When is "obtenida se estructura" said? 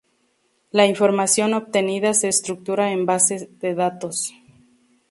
1.53-2.91